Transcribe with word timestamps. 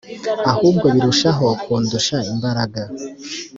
ahubwo 0.51 0.85
birushaho 0.95 1.47
kundusha 1.63 2.17
imbaraga 2.31 2.81